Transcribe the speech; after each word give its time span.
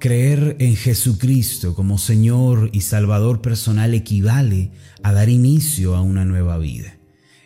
Creer 0.00 0.54
en 0.60 0.76
Jesucristo 0.76 1.74
como 1.74 1.98
Señor 1.98 2.70
y 2.72 2.82
Salvador 2.82 3.40
personal 3.40 3.94
equivale 3.94 4.70
a 5.02 5.12
dar 5.12 5.28
inicio 5.28 5.96
a 5.96 6.02
una 6.02 6.24
nueva 6.24 6.56
vida. 6.56 6.98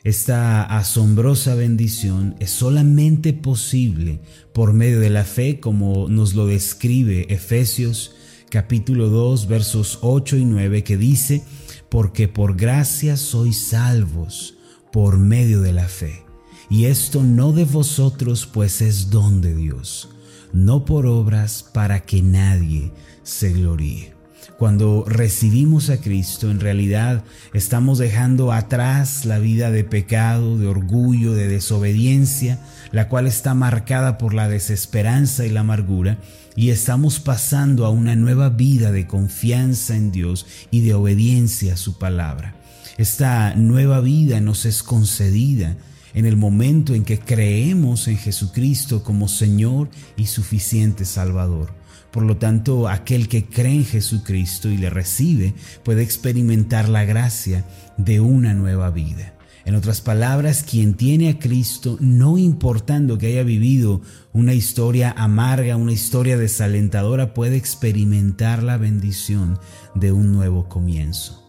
Esta 0.04 0.62
asombrosa 0.62 1.54
bendición 1.54 2.36
es 2.41 2.50
solamente 2.50 3.32
posible 3.32 4.20
por 4.52 4.75
medio 4.75 5.00
de 5.00 5.09
la 5.09 5.25
fe 5.25 5.61
como 5.61 6.11
nos 6.11 6.34
lo 6.34 6.46
describe 6.46 7.32
Efesios 7.32 8.16
capítulo 8.50 9.09
2 9.09 9.48
versos 9.48 10.00
8 10.03 10.37
y 10.37 10.45
9 10.45 10.84
que 10.84 10.98
dice, 10.98 11.43
porque 11.89 12.29
por 12.29 12.55
gracia 12.55 13.16
sois 13.16 13.69
salvos 13.69 14.59
por 14.93 15.16
medio 15.16 15.62
de 15.62 15.73
la 15.73 15.89
fe. 15.89 16.27
Y 16.69 16.84
esto 16.84 17.23
no 17.23 17.53
de 17.53 17.64
vosotros, 17.64 18.45
pues 18.45 18.82
es 18.82 19.09
don 19.09 19.40
de 19.40 19.54
Dios 19.54 20.11
no 20.52 20.84
por 20.84 21.06
obras 21.06 21.64
para 21.72 22.00
que 22.00 22.22
nadie 22.22 22.92
se 23.22 23.52
gloríe. 23.52 24.12
Cuando 24.58 25.04
recibimos 25.08 25.90
a 25.90 26.00
Cristo, 26.00 26.50
en 26.50 26.61
realidad 26.61 27.25
estamos 27.52 27.98
dejando 27.98 28.52
atrás 28.52 29.25
la 29.25 29.38
vida 29.38 29.70
de 29.70 29.82
pecado, 29.82 30.56
de 30.56 30.68
orgullo, 30.68 31.32
de 31.32 31.48
desobediencia, 31.48 32.61
la 32.92 33.08
cual 33.08 33.27
está 33.27 33.55
marcada 33.55 34.19
por 34.19 34.34
la 34.34 34.48
desesperanza 34.48 35.44
y 35.47 35.50
la 35.50 35.61
amargura, 35.61 36.19
y 36.55 36.70
estamos 36.70 37.19
pasando 37.19 37.86
a 37.86 37.91
una 37.91 38.14
nueva 38.14 38.50
vida 38.50 38.92
de 38.92 39.06
confianza 39.06 39.97
en 39.97 40.12
Dios 40.12 40.47
y 40.70 40.83
de 40.83 40.94
obediencia 40.94 41.75
a 41.75 41.78
su 41.78 41.98
palabra. 41.98 42.55
Esta 42.98 43.55
nueva 43.56 44.00
vida 44.00 44.41
nos 44.41 44.64
es 44.66 44.83
concedida 44.83 45.77
en 46.14 46.27
el 46.27 46.36
momento 46.36 46.94
en 46.94 47.05
que 47.05 47.19
creemos 47.19 48.08
en 48.08 48.16
Jesucristo 48.16 49.03
como 49.03 49.28
Señor 49.28 49.89
y 50.16 50.27
suficiente 50.27 51.05
Salvador. 51.05 51.75
Por 52.11 52.25
lo 52.25 52.37
tanto, 52.37 52.89
aquel 52.89 53.28
que 53.28 53.47
cree 53.47 53.75
en 53.75 53.84
Jesucristo 53.87 54.69
y 54.69 54.77
le 54.77 54.91
recibe 54.91 55.55
puede 55.83 56.03
experimentar 56.03 56.89
la 56.89 57.05
gracia 57.05 57.64
de 57.97 58.20
una 58.20 58.53
nueva 58.53 58.91
vida. 58.91 59.33
En 59.64 59.77
otras 59.77 60.00
palabras, 60.00 60.64
quien 60.69 60.95
tiene 60.95 61.31
a 61.31 61.39
Cristo, 61.39 61.97
no 62.00 62.37
importando 62.37 63.17
que 63.17 63.28
haya 63.28 63.44
vivido 63.44 64.03
una 64.33 64.55
historia 64.55 65.15
amarga, 65.17 65.77
una 65.77 65.92
historia 65.92 66.37
desalentadora, 66.37 67.33
puede 67.33 67.56
experimentar 67.56 68.62
la 68.62 68.77
bendición 68.77 69.59
de 69.94 70.11
un 70.11 70.33
nuevo 70.33 70.69
comienzo. 70.69 71.42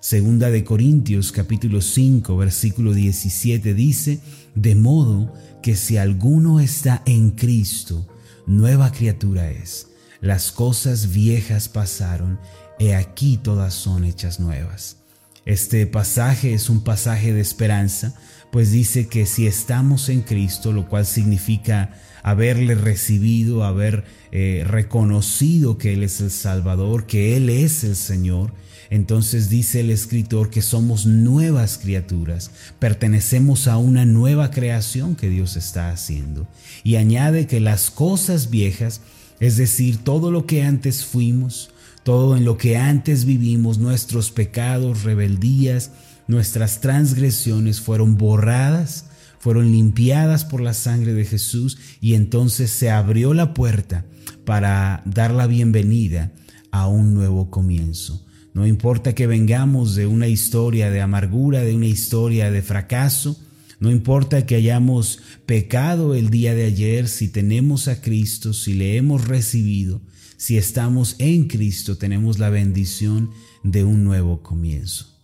Segunda 0.00 0.48
de 0.50 0.62
Corintios 0.62 1.32
capítulo 1.32 1.80
5 1.80 2.36
versículo 2.36 2.92
17 2.94 3.74
dice, 3.74 4.20
de 4.54 4.76
modo 4.76 5.32
que 5.60 5.74
si 5.74 5.96
alguno 5.96 6.60
está 6.60 7.02
en 7.04 7.30
Cristo, 7.32 8.06
nueva 8.46 8.92
criatura 8.92 9.50
es. 9.50 9.88
Las 10.20 10.52
cosas 10.52 11.12
viejas 11.12 11.68
pasaron, 11.68 12.38
he 12.78 12.94
aquí 12.94 13.38
todas 13.38 13.74
son 13.74 14.04
hechas 14.04 14.38
nuevas. 14.38 14.98
Este 15.44 15.84
pasaje 15.86 16.54
es 16.54 16.70
un 16.70 16.84
pasaje 16.84 17.32
de 17.32 17.40
esperanza, 17.40 18.14
pues 18.52 18.70
dice 18.70 19.08
que 19.08 19.26
si 19.26 19.48
estamos 19.48 20.10
en 20.10 20.20
Cristo, 20.20 20.72
lo 20.72 20.88
cual 20.88 21.06
significa 21.06 21.92
haberle 22.22 22.74
recibido, 22.74 23.64
haber 23.64 24.04
eh, 24.32 24.64
reconocido 24.66 25.78
que 25.78 25.94
Él 25.94 26.02
es 26.02 26.20
el 26.20 26.30
Salvador, 26.30 27.06
que 27.06 27.36
Él 27.36 27.48
es 27.48 27.84
el 27.84 27.96
Señor, 27.96 28.52
entonces 28.90 29.50
dice 29.50 29.80
el 29.80 29.90
escritor 29.90 30.50
que 30.50 30.62
somos 30.62 31.04
nuevas 31.04 31.78
criaturas, 31.78 32.50
pertenecemos 32.78 33.68
a 33.68 33.76
una 33.76 34.06
nueva 34.06 34.50
creación 34.50 35.14
que 35.14 35.28
Dios 35.28 35.56
está 35.56 35.90
haciendo. 35.90 36.48
Y 36.84 36.96
añade 36.96 37.46
que 37.46 37.60
las 37.60 37.90
cosas 37.90 38.48
viejas, 38.48 39.02
es 39.40 39.56
decir, 39.56 39.98
todo 39.98 40.30
lo 40.30 40.46
que 40.46 40.62
antes 40.62 41.04
fuimos, 41.04 41.70
todo 42.02 42.36
en 42.36 42.44
lo 42.46 42.56
que 42.56 42.78
antes 42.78 43.26
vivimos, 43.26 43.78
nuestros 43.78 44.30
pecados, 44.30 45.02
rebeldías, 45.02 45.90
nuestras 46.26 46.80
transgresiones 46.80 47.80
fueron 47.80 48.16
borradas, 48.16 49.04
fueron 49.38 49.70
limpiadas 49.72 50.44
por 50.44 50.60
la 50.60 50.74
sangre 50.74 51.14
de 51.14 51.24
Jesús 51.24 51.78
y 52.00 52.14
entonces 52.14 52.70
se 52.70 52.90
abrió 52.90 53.34
la 53.34 53.54
puerta 53.54 54.06
para 54.44 55.02
dar 55.04 55.32
la 55.32 55.46
bienvenida 55.46 56.32
a 56.70 56.86
un 56.86 57.14
nuevo 57.14 57.50
comienzo. 57.50 58.24
No 58.54 58.66
importa 58.66 59.14
que 59.14 59.26
vengamos 59.26 59.94
de 59.94 60.06
una 60.06 60.26
historia 60.26 60.90
de 60.90 61.00
amargura, 61.00 61.60
de 61.60 61.74
una 61.76 61.86
historia 61.86 62.50
de 62.50 62.62
fracaso, 62.62 63.38
no 63.80 63.90
importa 63.92 64.44
que 64.44 64.56
hayamos 64.56 65.20
pecado 65.46 66.14
el 66.14 66.30
día 66.30 66.54
de 66.54 66.64
ayer, 66.64 67.08
si 67.08 67.28
tenemos 67.28 67.86
a 67.86 68.00
Cristo, 68.00 68.52
si 68.52 68.74
le 68.74 68.96
hemos 68.96 69.28
recibido, 69.28 70.00
si 70.36 70.56
estamos 70.56 71.14
en 71.18 71.46
Cristo, 71.46 71.96
tenemos 71.96 72.40
la 72.40 72.50
bendición 72.50 73.30
de 73.62 73.84
un 73.84 74.02
nuevo 74.02 74.42
comienzo. 74.42 75.17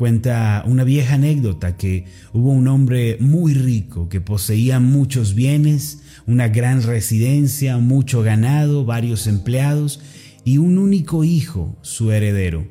Cuenta 0.00 0.64
una 0.66 0.82
vieja 0.82 1.16
anécdota 1.16 1.76
que 1.76 2.06
hubo 2.32 2.52
un 2.52 2.68
hombre 2.68 3.18
muy 3.20 3.52
rico 3.52 4.08
que 4.08 4.22
poseía 4.22 4.80
muchos 4.80 5.34
bienes, 5.34 5.98
una 6.26 6.48
gran 6.48 6.82
residencia, 6.82 7.76
mucho 7.76 8.22
ganado, 8.22 8.86
varios 8.86 9.26
empleados 9.26 10.00
y 10.42 10.56
un 10.56 10.78
único 10.78 11.22
hijo, 11.22 11.76
su 11.82 12.12
heredero. 12.12 12.66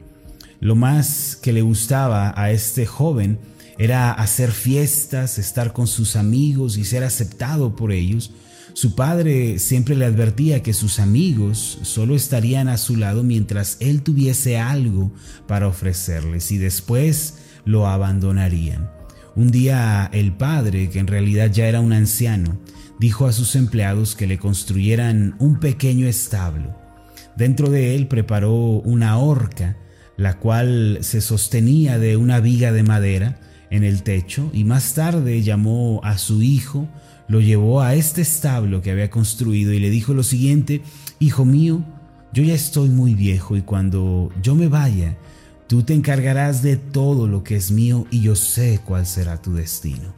Lo 0.59 0.73
más 0.73 1.35
que 1.35 1.53
le 1.53 1.62
gustaba 1.62 2.34
a 2.35 2.50
este 2.50 2.88
joven 2.88 3.38
era 3.78 4.12
hacer 4.12 4.50
fiestas, 4.50 5.38
estar 5.38 5.72
con 5.72 5.85
sus 5.85 6.16
amigos 6.16 6.79
y 6.79 6.84
ser 6.84 7.03
aceptado 7.03 7.75
por 7.75 7.91
ellos. 7.91 8.31
Su 8.79 8.95
padre 8.95 9.59
siempre 9.59 9.94
le 9.94 10.06
advertía 10.06 10.63
que 10.63 10.72
sus 10.72 11.00
amigos 11.00 11.79
solo 11.81 12.16
estarían 12.16 12.69
a 12.69 12.78
su 12.78 12.95
lado 12.95 13.23
mientras 13.23 13.75
él 13.81 14.03
tuviese 14.03 14.57
algo 14.57 15.12
para 15.50 15.67
ofrecerles 15.67 16.50
y 16.53 16.57
después 16.59 17.39
lo 17.66 17.88
abandonarían. 17.88 18.89
Un 19.35 19.51
día 19.51 20.09
el 20.13 20.31
padre, 20.31 20.89
que 20.89 21.00
en 21.00 21.07
realidad 21.07 21.51
ya 21.51 21.68
era 21.68 21.81
un 21.81 21.91
anciano, 21.91 22.57
dijo 23.01 23.28
a 23.28 23.34
sus 23.34 23.57
empleados 23.57 24.16
que 24.16 24.28
le 24.28 24.39
construyeran 24.39 25.35
un 25.39 25.59
pequeño 25.59 26.07
establo. 26.07 26.73
Dentro 27.35 27.69
de 27.69 27.97
él 27.97 28.07
preparó 28.07 28.56
una 28.56 29.18
horca 29.18 29.75
la 30.16 30.39
cual 30.39 31.00
se 31.01 31.19
sostenía 31.19 32.00
de 32.00 32.16
una 32.16 32.39
viga 32.39 32.72
de 32.72 32.84
madera 32.84 33.41
en 33.72 33.84
el 33.84 34.03
techo 34.03 34.50
y 34.53 34.63
más 34.63 34.94
tarde 34.94 35.41
llamó 35.41 36.00
a 36.06 36.18
su 36.18 36.41
hijo, 36.41 36.88
lo 37.29 37.40
llevó 37.40 37.81
a 37.81 37.94
este 37.94 38.22
establo 38.22 38.81
que 38.81 38.91
había 38.91 39.09
construido 39.09 39.72
y 39.72 39.79
le 39.79 39.90
dijo 39.90 40.13
lo 40.13 40.23
siguiente, 40.23 40.81
Hijo 41.19 41.45
mío, 41.45 41.84
yo 42.34 42.44
ya 42.44 42.56
estoy 42.56 42.90
muy 42.90 43.13
viejo 43.13 43.56
y 43.56 43.62
cuando 43.62 44.31
yo 44.41 44.56
me 44.56 44.67
vaya, 44.67 45.16
tú 45.68 45.84
te 45.84 45.94
encargarás 45.94 46.63
de 46.63 46.75
todo 46.75 47.28
lo 47.28 47.44
que 47.44 47.56
es 47.56 47.72
mío 47.72 48.07
y 48.09 48.22
yo 48.22 48.35
sé 48.35 48.81
cuál 48.84 49.06
será 49.06 49.41
tu 49.41 49.53
destino. 49.53 50.13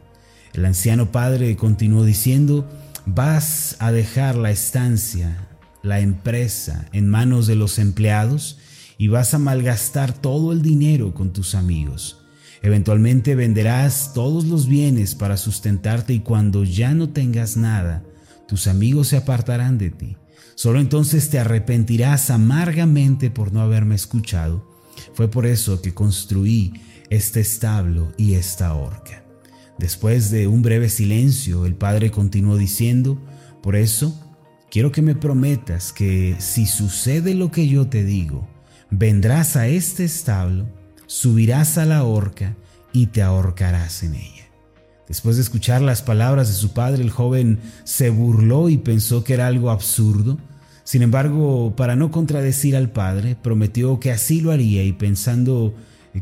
El 0.54 0.64
anciano 0.64 1.12
padre 1.12 1.54
continuó 1.56 2.04
diciendo, 2.04 2.66
vas 3.04 3.76
a 3.78 3.92
dejar 3.92 4.36
la 4.36 4.50
estancia, 4.50 5.48
la 5.82 6.00
empresa 6.00 6.86
en 6.92 7.08
manos 7.08 7.46
de 7.46 7.56
los 7.56 7.78
empleados, 7.78 8.58
y 8.96 9.08
vas 9.08 9.34
a 9.34 9.38
malgastar 9.38 10.12
todo 10.12 10.52
el 10.52 10.62
dinero 10.62 11.12
con 11.12 11.32
tus 11.32 11.54
amigos. 11.54 12.21
Eventualmente 12.62 13.34
venderás 13.34 14.12
todos 14.14 14.44
los 14.44 14.66
bienes 14.66 15.14
para 15.14 15.36
sustentarte 15.36 16.14
y 16.14 16.20
cuando 16.20 16.62
ya 16.62 16.94
no 16.94 17.10
tengas 17.10 17.56
nada, 17.56 18.04
tus 18.46 18.68
amigos 18.68 19.08
se 19.08 19.16
apartarán 19.16 19.78
de 19.78 19.90
ti. 19.90 20.16
Solo 20.54 20.78
entonces 20.78 21.28
te 21.28 21.40
arrepentirás 21.40 22.30
amargamente 22.30 23.30
por 23.30 23.52
no 23.52 23.60
haberme 23.60 23.96
escuchado. 23.96 24.70
Fue 25.14 25.28
por 25.28 25.46
eso 25.46 25.82
que 25.82 25.92
construí 25.92 26.72
este 27.10 27.40
establo 27.40 28.12
y 28.16 28.34
esta 28.34 28.74
horca. 28.74 29.24
Después 29.78 30.30
de 30.30 30.46
un 30.46 30.62
breve 30.62 30.88
silencio, 30.88 31.66
el 31.66 31.74
padre 31.74 32.10
continuó 32.10 32.56
diciendo, 32.56 33.20
por 33.62 33.74
eso 33.74 34.14
quiero 34.70 34.92
que 34.92 35.02
me 35.02 35.16
prometas 35.16 35.92
que 35.92 36.36
si 36.38 36.66
sucede 36.66 37.34
lo 37.34 37.50
que 37.50 37.66
yo 37.66 37.88
te 37.88 38.04
digo, 38.04 38.48
vendrás 38.90 39.56
a 39.56 39.66
este 39.66 40.04
establo, 40.04 40.68
subirás 41.06 41.78
a 41.78 41.86
la 41.86 42.04
horca 42.04 42.56
y 42.92 43.06
te 43.06 43.22
ahorcarás 43.22 44.02
en 44.02 44.14
ella. 44.14 44.42
Después 45.08 45.36
de 45.36 45.42
escuchar 45.42 45.82
las 45.82 46.02
palabras 46.02 46.48
de 46.48 46.54
su 46.54 46.72
padre, 46.72 47.02
el 47.02 47.10
joven 47.10 47.58
se 47.84 48.10
burló 48.10 48.68
y 48.68 48.78
pensó 48.78 49.24
que 49.24 49.34
era 49.34 49.46
algo 49.46 49.70
absurdo. 49.70 50.38
Sin 50.84 51.02
embargo, 51.02 51.74
para 51.76 51.96
no 51.96 52.10
contradecir 52.10 52.76
al 52.76 52.90
padre, 52.90 53.36
prometió 53.40 54.00
que 54.00 54.10
así 54.10 54.40
lo 54.40 54.52
haría 54.52 54.84
y 54.84 54.92
pensando 54.92 55.74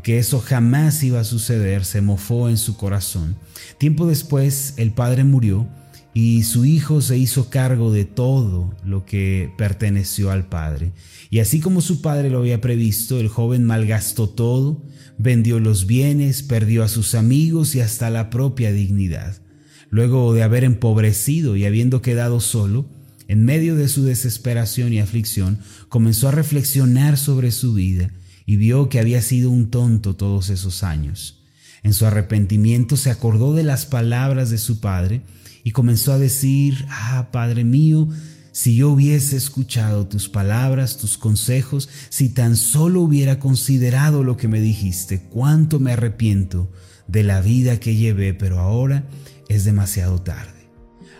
que 0.03 0.19
eso 0.19 0.39
jamás 0.39 1.03
iba 1.03 1.19
a 1.19 1.25
suceder, 1.25 1.85
se 1.85 2.01
mofó 2.01 2.49
en 2.49 2.57
su 2.57 2.77
corazón. 2.77 3.35
Tiempo 3.77 4.07
después, 4.07 4.73
el 4.77 4.91
padre 4.91 5.23
murió 5.23 5.67
y 6.13 6.43
su 6.43 6.65
hijo 6.65 7.01
se 7.01 7.17
hizo 7.17 7.49
cargo 7.49 7.91
de 7.91 8.05
todo 8.05 8.73
lo 8.83 9.05
que 9.05 9.53
perteneció 9.57 10.31
al 10.31 10.47
padre. 10.47 10.91
Y 11.29 11.39
así 11.39 11.59
como 11.59 11.81
su 11.81 12.01
padre 12.01 12.29
lo 12.29 12.39
había 12.39 12.61
previsto, 12.61 13.19
el 13.19 13.29
joven 13.29 13.63
malgastó 13.63 14.29
todo, 14.29 14.83
vendió 15.21 15.59
los 15.59 15.85
bienes, 15.85 16.41
perdió 16.43 16.83
a 16.83 16.87
sus 16.87 17.15
amigos 17.15 17.75
y 17.75 17.81
hasta 17.81 18.09
la 18.09 18.29
propia 18.29 18.71
dignidad. 18.71 19.41
Luego 19.89 20.33
de 20.33 20.43
haber 20.43 20.63
empobrecido 20.63 21.55
y 21.55 21.65
habiendo 21.65 22.01
quedado 22.01 22.39
solo, 22.39 22.87
en 23.27 23.45
medio 23.45 23.75
de 23.75 23.87
su 23.87 24.03
desesperación 24.03 24.93
y 24.93 24.99
aflicción, 24.99 25.59
comenzó 25.89 26.27
a 26.27 26.31
reflexionar 26.31 27.17
sobre 27.17 27.51
su 27.51 27.73
vida 27.73 28.11
y 28.45 28.55
vio 28.55 28.89
que 28.89 28.99
había 28.99 29.21
sido 29.21 29.51
un 29.51 29.69
tonto 29.69 30.15
todos 30.15 30.49
esos 30.49 30.83
años. 30.83 31.43
En 31.83 31.93
su 31.93 32.05
arrepentimiento 32.05 32.97
se 32.97 33.09
acordó 33.09 33.53
de 33.53 33.63
las 33.63 33.85
palabras 33.85 34.49
de 34.49 34.57
su 34.57 34.79
padre 34.79 35.21
y 35.63 35.71
comenzó 35.71 36.13
a 36.13 36.19
decir, 36.19 36.85
ah, 36.89 37.29
Padre 37.31 37.63
mío, 37.63 38.07
si 38.51 38.75
yo 38.75 38.89
hubiese 38.89 39.37
escuchado 39.37 40.07
tus 40.07 40.27
palabras, 40.27 40.97
tus 40.97 41.17
consejos, 41.17 41.89
si 42.09 42.29
tan 42.29 42.57
solo 42.57 43.01
hubiera 43.01 43.39
considerado 43.39 44.23
lo 44.23 44.35
que 44.35 44.49
me 44.49 44.59
dijiste, 44.59 45.21
cuánto 45.29 45.79
me 45.79 45.93
arrepiento 45.93 46.69
de 47.07 47.23
la 47.23 47.41
vida 47.41 47.79
que 47.79 47.95
llevé, 47.95 48.33
pero 48.33 48.59
ahora 48.59 49.05
es 49.47 49.63
demasiado 49.63 50.21
tarde. 50.21 50.69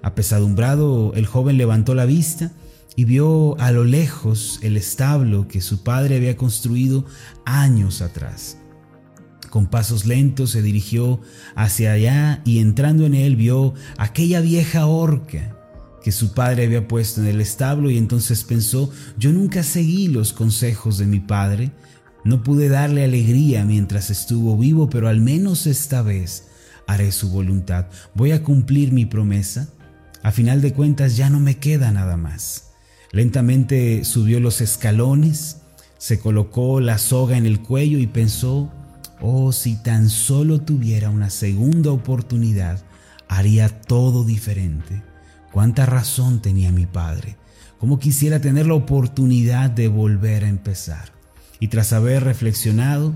Apesadumbrado, 0.02 1.14
el 1.16 1.26
joven 1.26 1.58
levantó 1.58 1.96
la 1.96 2.06
vista 2.06 2.52
y 2.96 3.06
vio 3.06 3.58
a 3.60 3.72
lo 3.72 3.86
lejos 3.86 4.60
el 4.62 4.76
establo 4.76 5.48
que 5.48 5.62
su 5.62 5.84
padre 5.84 6.18
había 6.18 6.36
construido 6.36 7.06
años 7.46 8.02
atrás. 8.02 8.58
Con 9.50 9.68
pasos 9.68 10.06
lentos 10.06 10.52
se 10.52 10.62
dirigió 10.62 11.22
hacia 11.56 11.94
allá 11.94 12.42
y 12.46 12.60
entrando 12.60 13.06
en 13.06 13.14
él 13.14 13.36
vio 13.36 13.74
aquella 13.98 14.42
vieja 14.42 14.86
horca 14.86 15.61
que 16.04 16.12
su 16.12 16.34
padre 16.34 16.66
había 16.66 16.88
puesto 16.88 17.22
en 17.22 17.28
el 17.28 17.42
establo 17.42 17.90
y 17.90 17.98
entonces 17.98 18.44
pensó, 18.44 18.92
yo 19.18 19.32
nunca 19.32 19.64
seguí 19.64 20.08
los 20.08 20.34
consejos 20.34 20.98
de 20.98 21.06
mi 21.06 21.20
padre, 21.20 21.72
no 22.24 22.44
pude 22.44 22.70
darle 22.70 23.04
alegría 23.04 23.66
mientras 23.66 24.10
estuvo 24.10 24.58
vivo, 24.58 24.90
pero 24.90 25.08
al 25.08 25.22
menos 25.22 25.68
esta 25.68 26.02
vez 26.02 26.48
haré 26.88 27.12
su 27.12 27.30
voluntad, 27.30 27.88
voy 28.14 28.32
a 28.32 28.44
cumplir 28.44 28.92
mi 28.92 29.06
promesa, 29.06 29.70
a 30.24 30.32
final 30.32 30.62
de 30.62 30.74
cuentas 30.74 31.18
ya 31.18 31.30
no 31.30 31.40
me 31.40 31.58
queda 31.58 31.92
nada 31.92 32.18
más. 32.18 32.72
Lentamente 33.12 34.04
subió 34.04 34.40
los 34.40 34.62
escalones, 34.62 35.58
se 35.98 36.20
colocó 36.20 36.80
la 36.80 36.98
soga 36.98 37.38
en 37.38 37.46
el 37.46 37.62
cuello 37.62 37.98
y 37.98 38.08
pensó, 38.08 38.72
oh, 39.20 39.52
si 39.52 39.76
tan 39.76 40.10
solo 40.10 40.62
tuviera 40.62 41.10
una 41.10 41.30
segunda 41.30 41.92
oportunidad, 41.92 42.82
haría 43.28 43.70
todo 43.70 44.24
diferente. 44.24 45.04
Cuánta 45.52 45.86
razón 45.86 46.42
tenía 46.42 46.72
mi 46.72 46.86
padre. 46.86 47.38
Cómo 47.80 48.00
quisiera 48.00 48.40
tener 48.40 48.68
la 48.68 48.76
oportunidad 48.76 49.70
de 49.70 49.88
volver 49.88 50.46
a 50.46 50.50
empezar. 50.50 51.12
Y 51.60 51.68
tras 51.68 51.94
haber 51.94 52.24
reflexionado, 52.24 53.14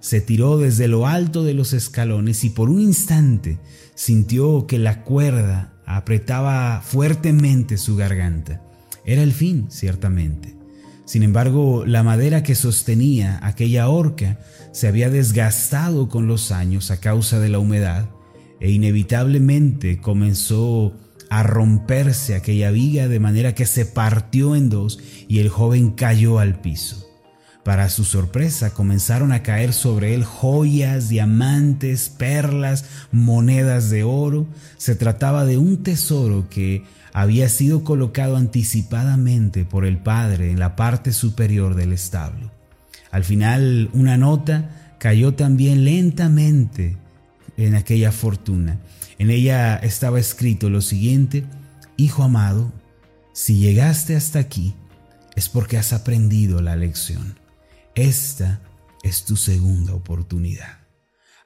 se 0.00 0.20
tiró 0.20 0.58
desde 0.58 0.88
lo 0.88 1.06
alto 1.06 1.44
de 1.44 1.54
los 1.54 1.72
escalones 1.72 2.44
y 2.44 2.50
por 2.50 2.70
un 2.70 2.80
instante 2.80 3.58
sintió 3.94 4.66
que 4.66 4.78
la 4.78 5.02
cuerda 5.02 5.72
apretaba 5.86 6.80
fuertemente 6.80 7.78
su 7.78 7.96
garganta. 7.96 8.62
Era 9.04 9.22
el 9.22 9.32
fin, 9.32 9.66
ciertamente. 9.68 10.56
Sin 11.04 11.22
embargo, 11.22 11.84
la 11.86 12.02
madera 12.02 12.42
que 12.42 12.56
sostenía 12.56 13.38
aquella 13.42 13.88
horca 13.88 14.40
se 14.72 14.88
había 14.88 15.08
desgastado 15.08 16.08
con 16.08 16.26
los 16.26 16.50
años 16.50 16.90
a 16.90 17.00
causa 17.00 17.38
de 17.38 17.48
la 17.48 17.60
humedad 17.60 18.10
e 18.60 18.70
inevitablemente 18.70 20.00
comenzó 20.00 20.94
a 21.30 21.42
romperse 21.42 22.34
aquella 22.34 22.70
viga 22.70 23.08
de 23.08 23.20
manera 23.20 23.54
que 23.54 23.66
se 23.66 23.86
partió 23.86 24.56
en 24.56 24.68
dos 24.68 24.98
y 25.28 25.40
el 25.40 25.48
joven 25.48 25.90
cayó 25.90 26.38
al 26.38 26.60
piso. 26.60 27.06
Para 27.66 27.88
su 27.88 28.04
sorpresa 28.04 28.70
comenzaron 28.70 29.32
a 29.32 29.42
caer 29.42 29.72
sobre 29.72 30.14
él 30.14 30.24
joyas, 30.24 31.08
diamantes, 31.08 32.10
perlas, 32.10 32.84
monedas 33.10 33.90
de 33.90 34.04
oro. 34.04 34.46
Se 34.76 34.94
trataba 34.94 35.44
de 35.44 35.58
un 35.58 35.82
tesoro 35.82 36.48
que 36.48 36.84
había 37.12 37.48
sido 37.48 37.82
colocado 37.82 38.36
anticipadamente 38.36 39.64
por 39.64 39.84
el 39.84 39.98
padre 39.98 40.52
en 40.52 40.60
la 40.60 40.76
parte 40.76 41.12
superior 41.12 41.74
del 41.74 41.92
establo. 41.92 42.52
Al 43.10 43.24
final 43.24 43.90
una 43.94 44.16
nota 44.16 44.94
cayó 44.98 45.34
también 45.34 45.84
lentamente 45.84 46.96
en 47.56 47.74
aquella 47.74 48.12
fortuna 48.12 48.78
en 49.18 49.30
ella 49.30 49.76
estaba 49.76 50.20
escrito 50.20 50.70
lo 50.70 50.80
siguiente, 50.80 51.44
Hijo 51.98 52.22
amado, 52.22 52.72
si 53.32 53.58
llegaste 53.58 54.16
hasta 54.16 54.38
aquí 54.38 54.74
es 55.34 55.48
porque 55.48 55.78
has 55.78 55.94
aprendido 55.94 56.60
la 56.60 56.76
lección. 56.76 57.38
Esta 57.94 58.60
es 59.02 59.24
tu 59.24 59.36
segunda 59.36 59.94
oportunidad. 59.94 60.80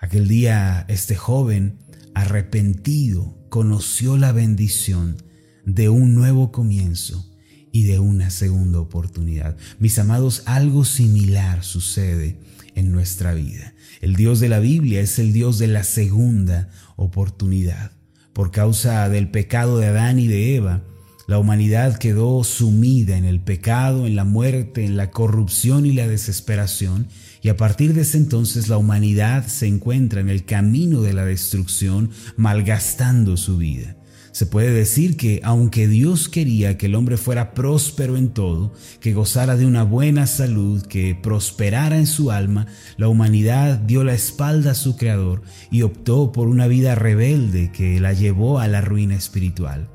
Aquel 0.00 0.26
día 0.26 0.84
este 0.88 1.14
joven 1.14 1.78
arrepentido 2.14 3.36
conoció 3.48 4.16
la 4.16 4.32
bendición 4.32 5.22
de 5.64 5.88
un 5.88 6.14
nuevo 6.16 6.50
comienzo 6.50 7.30
y 7.70 7.84
de 7.84 8.00
una 8.00 8.30
segunda 8.30 8.80
oportunidad. 8.80 9.56
Mis 9.78 10.00
amados, 10.00 10.42
algo 10.46 10.84
similar 10.84 11.62
sucede 11.62 12.38
en 12.74 12.92
nuestra 12.92 13.34
vida. 13.34 13.74
El 14.00 14.16
Dios 14.16 14.40
de 14.40 14.48
la 14.48 14.60
Biblia 14.60 15.00
es 15.00 15.18
el 15.18 15.32
Dios 15.32 15.58
de 15.58 15.66
la 15.66 15.84
segunda 15.84 16.68
oportunidad. 16.96 17.92
Por 18.32 18.50
causa 18.50 19.08
del 19.08 19.30
pecado 19.30 19.78
de 19.78 19.86
Adán 19.86 20.18
y 20.18 20.26
de 20.26 20.56
Eva, 20.56 20.82
la 21.30 21.38
humanidad 21.38 21.96
quedó 21.96 22.42
sumida 22.42 23.16
en 23.16 23.24
el 23.24 23.40
pecado, 23.40 24.06
en 24.06 24.16
la 24.16 24.24
muerte, 24.24 24.84
en 24.84 24.96
la 24.96 25.10
corrupción 25.12 25.86
y 25.86 25.92
la 25.92 26.08
desesperación, 26.08 27.06
y 27.40 27.50
a 27.50 27.56
partir 27.56 27.94
de 27.94 28.00
ese 28.00 28.18
entonces 28.18 28.68
la 28.68 28.78
humanidad 28.78 29.46
se 29.46 29.68
encuentra 29.68 30.20
en 30.20 30.28
el 30.28 30.44
camino 30.44 31.02
de 31.02 31.12
la 31.12 31.24
destrucción, 31.24 32.10
malgastando 32.36 33.36
su 33.36 33.58
vida. 33.58 33.96
Se 34.32 34.46
puede 34.46 34.70
decir 34.70 35.16
que 35.16 35.40
aunque 35.42 35.88
Dios 35.88 36.28
quería 36.28 36.78
que 36.78 36.86
el 36.86 36.94
hombre 36.94 37.16
fuera 37.16 37.52
próspero 37.52 38.16
en 38.16 38.28
todo, 38.28 38.72
que 39.00 39.12
gozara 39.12 39.56
de 39.56 39.66
una 39.66 39.82
buena 39.82 40.26
salud, 40.26 40.82
que 40.82 41.16
prosperara 41.20 41.98
en 41.98 42.06
su 42.06 42.30
alma, 42.30 42.66
la 42.96 43.08
humanidad 43.08 43.78
dio 43.78 44.04
la 44.04 44.14
espalda 44.14 44.72
a 44.72 44.74
su 44.74 44.96
Creador 44.96 45.42
y 45.70 45.82
optó 45.82 46.30
por 46.30 46.48
una 46.48 46.68
vida 46.68 46.94
rebelde 46.94 47.72
que 47.72 47.98
la 48.00 48.12
llevó 48.12 48.60
a 48.60 48.68
la 48.68 48.80
ruina 48.80 49.16
espiritual. 49.16 49.88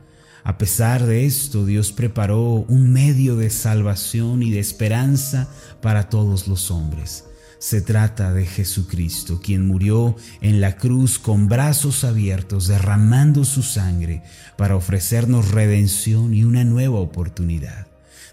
A 0.43 0.57
pesar 0.57 1.05
de 1.05 1.25
esto, 1.25 1.65
Dios 1.65 1.91
preparó 1.91 2.65
un 2.67 2.91
medio 2.91 3.35
de 3.35 3.49
salvación 3.49 4.43
y 4.43 4.51
de 4.51 4.59
esperanza 4.59 5.49
para 5.81 6.09
todos 6.09 6.47
los 6.47 6.69
hombres. 6.69 7.23
Se 7.65 7.81
trata 7.81 8.31
de 8.31 8.45
Jesucristo, 8.45 9.41
quien 9.43 9.65
murió 9.65 10.15
en 10.41 10.61
la 10.61 10.77
cruz 10.77 11.17
con 11.17 11.47
brazos 11.47 12.03
abiertos, 12.03 12.67
derramando 12.67 13.43
su 13.43 13.63
sangre 13.63 14.21
para 14.55 14.75
ofrecernos 14.75 15.49
redención 15.49 16.35
y 16.35 16.43
una 16.43 16.63
nueva 16.63 16.99
oportunidad. 16.99 17.87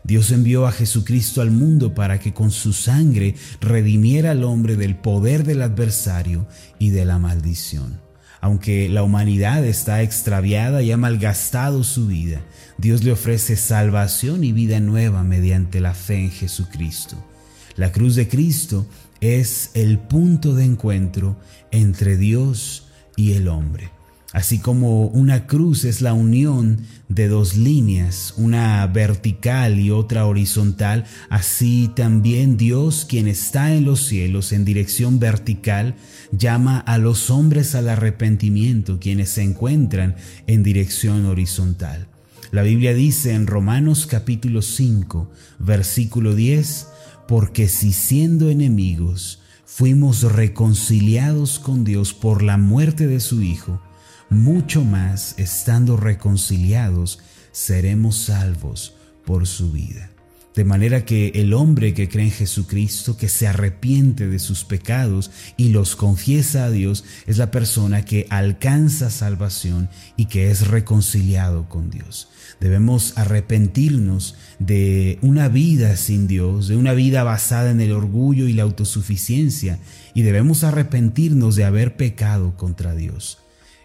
Dios 0.05 0.33
envió 0.33 0.67
a 0.67 0.73
Jesucristo 0.73 1.41
al 1.41 1.51
mundo 1.51 1.95
para 1.95 2.21
que 2.21 2.35
con 2.35 2.51
su 2.51 2.75
sangre 2.75 3.35
redimiera 3.63 4.33
al 4.33 4.45
hombre 4.45 4.77
del 4.77 4.97
poder 4.97 5.45
del 5.45 5.63
adversario 5.63 6.47
y 6.79 6.91
de 6.91 7.07
la 7.07 7.19
maldición. 7.19 8.03
Aunque 8.43 8.91
la 8.91 9.03
humanidad 9.03 9.65
está 9.65 10.03
extraviada 10.03 10.83
y 10.83 10.93
ha 10.93 10.99
malgastado 10.99 11.85
su 11.85 12.07
vida, 12.07 12.43
Dios 12.77 13.03
le 13.03 13.13
ofrece 13.13 13.57
salvación 13.57 14.45
y 14.45 14.53
vida 14.53 14.79
nueva 14.79 15.23
mediante 15.25 15.81
la 15.81 15.95
fe 15.95 16.17
en 16.19 16.31
Jesucristo. 16.31 17.17
La 17.77 17.91
cruz 17.91 18.17
de 18.17 18.29
Cristo 18.29 18.87
es 19.23 19.71
el 19.75 20.01
punto 20.01 20.53
de 20.55 20.65
encuentro 20.65 21.37
entre 21.71 22.17
Dios 22.17 22.89
y 23.17 23.33
el 23.33 23.47
hombre. 23.47 23.91
Así 24.33 24.59
como 24.59 25.07
una 25.07 25.47
cruz 25.47 25.85
es 25.85 26.01
la 26.01 26.13
unión 26.13 26.79
de 27.09 27.29
dos 27.29 27.55
líneas, 27.55 28.35
una 28.37 28.85
vertical 28.89 29.79
y 29.79 29.91
otra 29.91 30.27
horizontal, 30.27 31.05
así 31.29 31.91
también 31.95 32.57
Dios, 32.57 33.07
quien 33.09 33.29
está 33.29 33.75
en 33.75 33.85
los 33.85 34.01
cielos 34.01 34.53
en 34.53 34.65
dirección 34.65 35.21
vertical, 35.21 35.95
llama 36.33 36.79
a 36.79 36.99
los 36.99 37.31
hombres 37.31 37.77
al 37.77 37.91
arrepentimiento, 37.91 38.99
quienes 38.99 39.29
se 39.29 39.43
encuentran 39.43 40.17
en 40.49 40.65
dirección 40.65 41.27
horizontal. 41.27 42.09
La 42.51 42.63
Biblia 42.63 42.93
dice 42.93 43.35
en 43.35 43.47
Romanos 43.47 44.07
capítulo 44.07 44.63
5, 44.63 45.31
versículo 45.59 46.35
10, 46.35 46.89
porque 47.27 47.69
si 47.69 47.93
siendo 47.93 48.51
enemigos 48.51 49.41
fuimos 49.65 50.23
reconciliados 50.23 51.59
con 51.59 51.85
Dios 51.85 52.13
por 52.15 52.43
la 52.43 52.59
muerte 52.59 53.07
de 53.07 53.21
su 53.21 53.43
Hijo, 53.43 53.81
mucho 54.29 54.85
más 54.85 55.35
estando 55.39 55.97
reconciliados 55.97 57.21
seremos 57.53 58.17
salvos 58.17 58.95
por 59.25 59.47
su 59.47 59.73
vida. 59.73 60.12
De 60.55 60.65
manera 60.65 61.07
que 61.07 61.29
el 61.35 61.55
hombre 61.55 61.95
que 61.95 62.11
cree 62.11 62.27
en 62.27 62.31
Jesucristo, 62.31 63.17
que 63.17 63.31
se 63.31 63.47
arrepiente 63.47 64.27
de 64.29 64.39
sus 64.39 64.65
pecados 64.65 65.31
y 65.57 65.71
los 65.71 65.97
confiesa 65.97 66.65
a 66.65 66.71
Dios, 66.71 67.05
es 67.27 67.39
la 67.39 67.51
persona 67.51 68.05
que 68.05 68.27
alcanza 68.29 69.09
salvación 69.09 69.89
y 70.17 70.27
que 70.27 70.51
es 70.51 70.69
reconciliado 70.69 71.71
con 71.71 71.89
Dios. 71.89 72.29
Debemos 72.61 73.17
arrepentirnos 73.17 74.37
de 74.59 75.19
una 75.23 75.49
vida 75.49 75.97
sin 75.97 76.27
Dios, 76.27 76.69
de 76.69 76.77
una 76.77 76.93
vida 76.93 77.23
basada 77.23 77.71
en 77.71 77.81
el 77.81 77.93
orgullo 77.93 78.47
y 78.47 78.53
la 78.53 78.65
autosuficiencia, 78.65 79.79
y 80.13 80.21
debemos 80.21 80.65
arrepentirnos 80.65 81.57
de 81.57 81.65
haber 81.65 81.97
pecado 81.97 82.59
contra 82.59 82.95
Dios. 82.95 83.39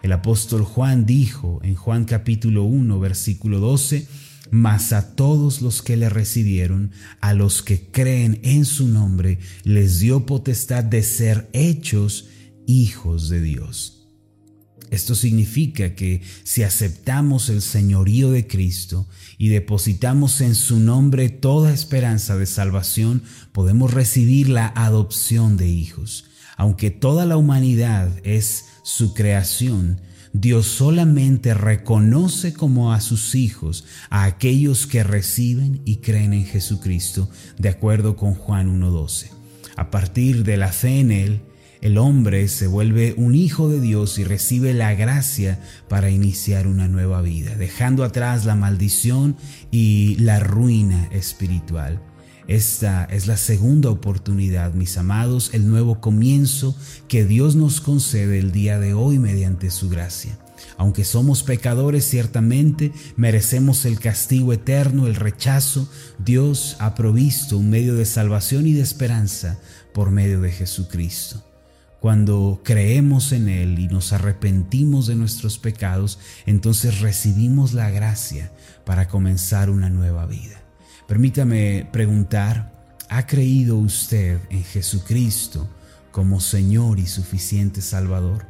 El 0.04 0.12
apóstol 0.12 0.64
Juan 0.64 1.06
dijo 1.06 1.60
en 1.64 1.76
Juan 1.76 2.04
capítulo 2.04 2.64
1, 2.64 3.00
versículo 3.00 3.60
12, 3.60 4.06
mas 4.52 4.94
a 4.94 5.16
todos 5.16 5.62
los 5.62 5.82
que 5.82 5.98
le 5.98 6.10
recibieron, 6.10 6.92
a 7.22 7.34
los 7.34 7.62
que 7.62 7.90
creen 7.92 8.40
en 8.44 8.66
su 8.66 8.88
nombre, 8.88 9.40
les 9.64 10.00
dio 10.00 10.26
potestad 10.26 10.84
de 10.84 11.04
ser 11.04 11.50
hechos 11.54 12.30
hijos 12.66 13.30
de 13.30 13.42
Dios. 13.42 13.98
Esto 14.90 15.16
significa 15.16 15.96
que 15.96 16.22
si 16.44 16.64
aceptamos 16.64 17.50
el 17.50 17.62
señorío 17.62 18.32
de 18.32 18.48
Cristo 18.48 19.08
y 19.38 19.50
depositamos 19.50 20.40
en 20.40 20.56
su 20.56 20.80
nombre 20.80 21.30
toda 21.30 21.74
esperanza 21.74 22.38
de 22.38 22.46
salvación, 22.46 23.24
podemos 23.52 23.94
recibir 23.94 24.48
la 24.48 24.68
adopción 24.68 25.58
de 25.58 25.68
hijos. 25.68 26.26
Aunque 26.56 26.90
toda 26.90 27.26
la 27.26 27.38
humanidad 27.38 28.10
es 28.24 28.66
su 28.84 29.14
creación, 29.14 30.00
Dios 30.40 30.68
solamente 30.68 31.56
reconoce 31.56 32.54
como 32.54 32.94
a 32.94 33.02
sus 33.02 33.34
hijos 33.34 33.86
a 34.12 34.26
aquellos 34.26 34.86
que 34.86 35.04
reciben 35.04 35.82
y 35.84 35.98
creen 35.98 36.32
en 36.32 36.46
Jesucristo, 36.46 37.28
de 37.58 37.70
acuerdo 37.70 38.16
con 38.16 38.36
Juan 38.36 38.80
1.12. 38.80 39.32
A 39.78 39.90
partir 39.90 40.44
de 40.44 40.58
la 40.58 40.72
fe 40.72 41.00
en 41.00 41.12
Él, 41.12 41.42
el 41.82 41.98
hombre 41.98 42.48
se 42.50 42.68
vuelve 42.68 43.16
un 43.18 43.34
hijo 43.34 43.68
de 43.68 43.82
Dios 43.82 44.20
y 44.20 44.26
recibe 44.26 44.76
la 44.76 44.94
gracia 44.94 45.60
para 45.90 46.12
iniciar 46.12 46.68
una 46.68 46.88
nueva 46.88 47.24
vida, 47.24 47.56
dejando 47.56 48.04
atrás 48.04 48.46
la 48.46 48.56
maldición 48.56 49.38
y 49.72 50.18
la 50.20 50.40
ruina 50.40 51.10
espiritual. 51.12 52.00
Esta 52.48 53.04
es 53.04 53.28
la 53.28 53.36
segunda 53.36 53.90
oportunidad, 53.90 54.74
mis 54.74 54.98
amados, 54.98 55.50
el 55.54 55.68
nuevo 55.68 56.00
comienzo 56.00 56.78
que 57.10 57.26
Dios 57.26 57.58
nos 57.58 57.82
concede 57.82 58.40
el 58.40 58.54
día 58.54 58.80
de 58.80 58.94
hoy 58.94 59.20
mediante 59.20 59.70
su 59.70 59.90
gracia. 59.90 60.40
Aunque 60.78 61.04
somos 61.04 61.44
pecadores, 61.44 62.06
ciertamente 62.06 62.94
merecemos 63.18 63.84
el 63.84 64.00
castigo 64.00 64.54
eterno, 64.54 65.08
el 65.08 65.16
rechazo. 65.16 65.90
Dios 66.20 66.78
ha 66.80 66.96
provisto 66.96 67.58
un 67.58 67.70
medio 67.70 67.96
de 67.96 68.06
salvación 68.06 68.66
y 68.66 68.72
de 68.72 68.82
esperanza 68.82 69.60
por 69.94 70.12
medio 70.12 70.40
de 70.40 70.52
Jesucristo. 70.54 71.44
Cuando 72.00 72.62
creemos 72.64 73.34
en 73.34 73.50
Él 73.50 73.78
y 73.78 73.88
nos 73.88 74.14
arrepentimos 74.14 75.08
de 75.08 75.16
nuestros 75.16 75.58
pecados, 75.58 76.18
entonces 76.46 77.02
recibimos 77.02 77.74
la 77.74 77.90
gracia 77.90 78.54
para 78.86 79.10
comenzar 79.10 79.70
una 79.70 79.90
nueva 79.90 80.26
vida. 80.28 80.67
Permítame 81.08 81.88
preguntar, 81.94 82.74
¿ha 83.08 83.26
creído 83.26 83.78
usted 83.78 84.40
en 84.50 84.62
Jesucristo 84.66 85.70
como 86.12 86.42
Señor 86.42 87.00
y 87.00 87.08
suficiente 87.08 87.82
Salvador? 87.82 88.46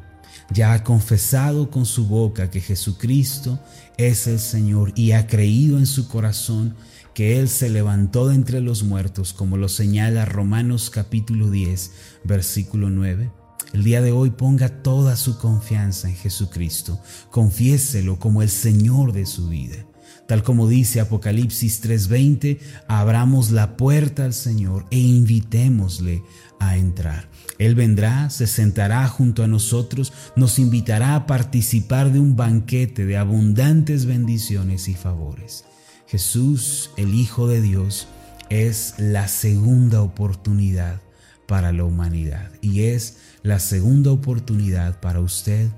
¿Ya 0.50 0.74
ha 0.74 0.84
confesado 0.84 1.70
con 1.70 1.86
su 1.86 2.08
boca 2.08 2.50
que 2.50 2.60
Jesucristo 2.60 3.60
es 3.98 4.26
el 4.26 4.40
Señor 4.40 4.92
y 4.96 5.12
ha 5.12 5.28
creído 5.28 5.78
en 5.78 5.86
su 5.86 6.08
corazón 6.08 6.76
que 7.14 7.40
Él 7.40 7.48
se 7.48 7.70
levantó 7.70 8.28
de 8.30 8.36
entre 8.36 8.60
los 8.60 8.84
muertos, 8.84 9.34
como 9.34 9.58
lo 9.58 9.70
señala 9.70 10.26
Romanos 10.26 10.90
capítulo 10.90 11.52
10, 11.52 11.92
versículo 12.24 12.90
9. 12.90 13.30
El 13.74 13.84
día 13.84 14.02
de 14.02 14.12
hoy 14.12 14.32
ponga 14.32 14.82
toda 14.82 15.16
su 15.16 15.38
confianza 15.38 16.10
en 16.10 16.16
Jesucristo, 16.16 17.00
confiéselo 17.30 18.18
como 18.18 18.42
el 18.42 18.50
Señor 18.50 19.14
de 19.14 19.28
su 19.28 19.50
vida. 19.50 19.86
Tal 20.28 20.44
como 20.44 20.68
dice 20.68 21.00
Apocalipsis 21.00 21.82
3:20, 21.82 22.60
abramos 22.88 23.52
la 23.52 23.78
puerta 23.78 24.26
al 24.26 24.34
Señor 24.34 24.86
e 24.92 25.00
invitémosle 25.00 26.22
a 26.60 26.78
entrar. 26.78 27.30
Él 27.60 27.76
vendrá, 27.76 28.30
se 28.30 28.46
sentará 28.46 29.08
junto 29.08 29.44
a 29.44 29.48
nosotros, 29.48 30.12
nos 30.36 30.60
invitará 30.60 31.16
a 31.16 31.26
participar 31.26 32.12
de 32.12 32.20
un 32.20 32.36
banquete 32.36 33.06
de 33.06 33.18
abundantes 33.18 34.06
bendiciones 34.06 34.90
y 34.90 34.96
favores. 34.96 35.64
Jesús, 36.08 36.92
el 36.98 37.16
Hijo 37.16 37.48
de 37.48 37.62
Dios, 37.62 38.08
es 38.50 38.96
la 38.98 39.28
segunda 39.28 40.02
oportunidad 40.02 41.02
para 41.48 41.72
la 41.72 41.86
humanidad 41.86 42.52
y 42.62 42.84
es 42.84 43.18
la 43.44 43.60
segunda 43.60 44.12
oportunidad 44.12 45.00
para 45.00 45.22
usted 45.22 45.70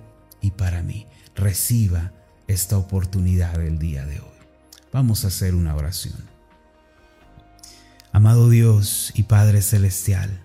y 0.41 0.51
para 0.51 0.81
mí. 0.81 1.05
Reciba 1.35 2.13
esta 2.47 2.77
oportunidad 2.77 3.61
el 3.63 3.77
día 3.77 4.05
de 4.05 4.19
hoy. 4.19 4.28
Vamos 4.91 5.23
a 5.23 5.27
hacer 5.27 5.53
una 5.53 5.75
oración. 5.75 6.15
Amado 8.11 8.49
Dios 8.49 9.11
y 9.15 9.23
Padre 9.23 9.61
Celestial, 9.61 10.41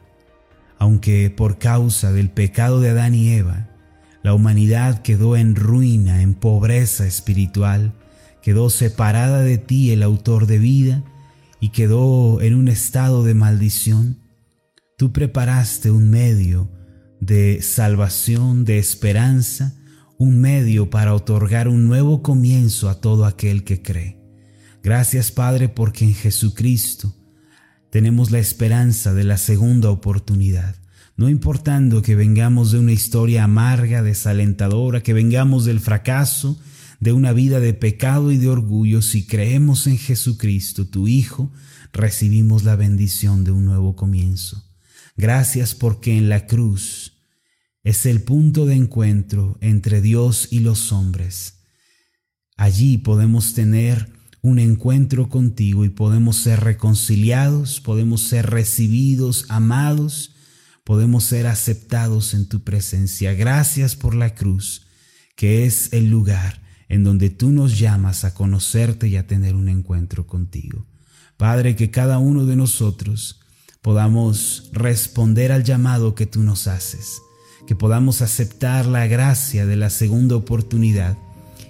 aunque 0.79 1.31
por 1.31 1.59
causa 1.59 2.13
del 2.13 2.31
pecado 2.31 2.81
de 2.81 2.91
Adán 2.91 3.15
y 3.15 3.31
Eva, 3.31 3.69
la 4.23 4.35
humanidad 4.35 5.01
quedó 5.01 5.37
en 5.37 5.55
ruina, 5.55 6.21
en 6.21 6.35
pobreza 6.35 7.07
espiritual, 7.07 7.95
quedó 8.43 8.69
separada 8.69 9.41
de 9.41 9.57
ti, 9.57 9.93
el 9.93 10.03
autor 10.03 10.47
de 10.47 10.59
vida, 10.59 11.03
y 11.59 11.71
quedó 11.71 12.43
en 12.43 12.55
un 12.55 12.69
estado 12.69 13.25
de 13.25 13.33
maldición, 13.33 14.19
tú 14.99 15.13
preparaste 15.13 15.91
un 15.91 16.11
medio 16.11 16.71
de 17.21 17.63
salvación, 17.63 18.67
de 18.67 18.79
esperanza, 18.79 19.75
un 20.19 20.41
medio 20.41 20.91
para 20.91 21.15
otorgar 21.15 21.69
un 21.69 21.87
nuevo 21.87 22.23
comienzo 22.23 22.91
a 22.91 23.01
todo 23.01 23.25
aquel 23.25 23.65
que 23.65 23.81
cree. 23.81 24.24
Gracias 24.85 25.33
Padre 25.33 25.71
porque 25.71 26.05
en 26.05 26.15
Jesucristo 26.15 27.17
tenemos 27.91 28.31
la 28.31 28.39
esperanza 28.39 29.15
de 29.15 29.25
la 29.25 29.39
segunda 29.39 29.89
oportunidad. 29.89 30.77
No 31.17 31.31
importando 31.31 32.03
que 32.03 32.15
vengamos 32.15 32.71
de 32.71 32.81
una 32.81 32.93
historia 32.93 33.45
amarga, 33.45 34.03
desalentadora, 34.03 35.03
que 35.03 35.15
vengamos 35.15 35.65
del 35.65 35.81
fracaso, 35.81 36.61
de 37.01 37.15
una 37.15 37.33
vida 37.33 37.61
de 37.61 37.73
pecado 37.73 38.31
y 38.31 38.37
de 38.37 38.49
orgullo, 38.49 39.01
si 39.01 39.27
creemos 39.27 39.87
en 39.87 39.97
Jesucristo, 39.97 40.87
tu 40.87 41.09
Hijo, 41.09 41.51
recibimos 41.95 42.65
la 42.65 42.77
bendición 42.77 43.43
de 43.43 43.53
un 43.53 43.65
nuevo 43.65 43.97
comienzo. 43.97 44.71
Gracias 45.17 45.75
porque 45.75 46.19
en 46.19 46.29
la 46.29 46.47
cruz 46.47 47.23
es 47.85 48.05
el 48.05 48.23
punto 48.23 48.67
de 48.67 48.75
encuentro 48.75 49.57
entre 49.63 50.03
Dios 50.03 50.49
y 50.51 50.61
los 50.61 50.93
hombres. 50.93 51.61
Allí 52.59 52.99
podemos 52.99 53.55
tener 53.55 54.14
un 54.45 54.59
encuentro 54.59 55.31
contigo 55.31 55.87
y 55.87 55.89
podemos 55.89 56.37
ser 56.37 56.61
reconciliados, 56.61 57.81
podemos 57.81 58.21
ser 58.21 58.51
recibidos, 58.51 59.47
amados, 59.49 60.35
podemos 60.85 61.25
ser 61.25 61.47
aceptados 61.47 62.35
en 62.35 62.47
tu 62.47 62.63
presencia. 62.63 63.33
Gracias 63.33 63.97
por 63.97 64.15
la 64.15 64.35
cruz, 64.35 64.87
que 65.35 65.65
es 65.65 65.95
el 65.95 66.11
lugar 66.11 66.61
en 66.91 67.05
donde 67.05 67.31
tú 67.31 67.53
nos 67.53 67.79
llamas 67.79 68.25
a 68.25 68.35
conocerte 68.35 69.09
y 69.09 69.17
a 69.17 69.27
tener 69.27 69.55
un 69.55 69.71
encuentro 69.71 70.27
contigo. 70.27 70.87
Padre, 71.39 71.75
que 71.75 71.91
cada 71.91 72.19
uno 72.19 72.45
de 72.45 72.57
nosotros 72.57 73.41
podamos 73.81 74.69
responder 74.75 75.53
al 75.53 75.65
llamado 75.65 76.15
que 76.15 76.27
tú 76.27 76.43
nos 76.43 76.67
haces, 76.67 77.23
que 77.67 77.77
podamos 77.77 78.21
aceptar 78.21 78.85
la 78.85 79.07
gracia 79.07 79.65
de 79.65 79.77
la 79.77 79.89
segunda 79.89 80.37
oportunidad 80.37 81.17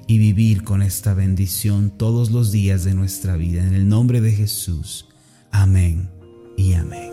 y 0.07 0.19
vivir 0.19 0.65
con 0.65 0.83
esta 0.83 1.15
bendición 1.15 1.91
todos 1.91 2.31
los 2.31 2.53
días 2.53 2.85
de 2.85 2.95
nuestra 2.95 3.37
vida. 3.37 3.67
En 3.67 3.75
el 3.75 3.89
nombre 3.89 4.21
de 4.21 4.33
Jesús. 4.33 5.09
Amén 5.51 6.11
y 6.57 6.75
amén. 6.75 7.13